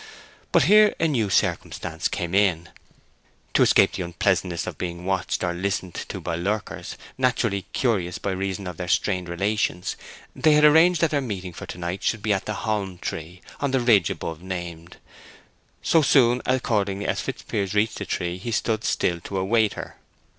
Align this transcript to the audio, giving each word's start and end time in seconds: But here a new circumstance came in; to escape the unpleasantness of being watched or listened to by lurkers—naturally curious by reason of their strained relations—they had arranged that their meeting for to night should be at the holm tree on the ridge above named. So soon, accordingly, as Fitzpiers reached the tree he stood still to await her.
But 0.51 0.63
here 0.63 0.95
a 0.99 1.07
new 1.07 1.29
circumstance 1.29 2.07
came 2.07 2.33
in; 2.33 2.69
to 3.53 3.61
escape 3.61 3.91
the 3.91 4.01
unpleasantness 4.01 4.65
of 4.65 4.79
being 4.79 5.05
watched 5.05 5.43
or 5.43 5.53
listened 5.53 5.93
to 5.93 6.19
by 6.19 6.35
lurkers—naturally 6.37 7.67
curious 7.71 8.17
by 8.17 8.31
reason 8.31 8.65
of 8.65 8.77
their 8.77 8.87
strained 8.87 9.29
relations—they 9.29 10.53
had 10.53 10.63
arranged 10.63 11.01
that 11.01 11.11
their 11.11 11.21
meeting 11.21 11.53
for 11.53 11.67
to 11.67 11.77
night 11.77 12.01
should 12.01 12.23
be 12.23 12.33
at 12.33 12.45
the 12.45 12.55
holm 12.65 12.97
tree 12.97 13.43
on 13.59 13.69
the 13.69 13.79
ridge 13.79 14.09
above 14.09 14.41
named. 14.41 14.97
So 15.83 16.01
soon, 16.01 16.41
accordingly, 16.47 17.05
as 17.05 17.21
Fitzpiers 17.21 17.75
reached 17.75 17.99
the 17.99 18.05
tree 18.07 18.39
he 18.39 18.49
stood 18.51 18.83
still 18.83 19.19
to 19.19 19.37
await 19.37 19.73
her. 19.73 19.97